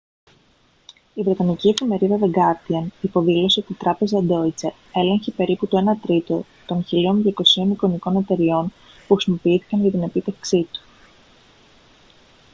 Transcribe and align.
η 1.13 1.21
βρετανική 1.23 1.69
εφημερίδα 1.69 2.17
the 2.21 2.25
guardian 2.31 2.87
υποδήλωσε 3.01 3.59
ότι 3.59 3.71
η 3.71 3.75
τράπεζα 3.75 4.23
deutsche 4.29 4.69
έλεγχε 4.93 5.31
περίπου 5.31 5.67
το 5.67 5.77
ένα 5.77 5.97
τρίτο 5.99 6.45
των 6.65 6.85
1.200 6.91 7.69
εικονικών 7.71 8.15
εταιρειών 8.15 8.73
που 9.07 9.13
χρησιμοποιήθηκαν 9.13 9.81
για 9.81 9.91
την 9.91 10.03
επίτευξή 10.03 10.67
του 10.71 10.79